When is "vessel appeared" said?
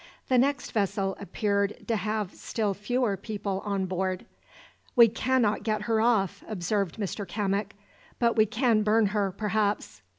0.71-1.87